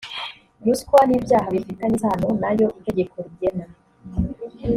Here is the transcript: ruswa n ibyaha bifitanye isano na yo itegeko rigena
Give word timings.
ruswa 0.63 0.99
n 1.09 1.11
ibyaha 1.17 1.47
bifitanye 1.55 1.95
isano 1.97 2.27
na 2.41 2.49
yo 2.59 2.67
itegeko 2.79 3.15
rigena 3.25 3.65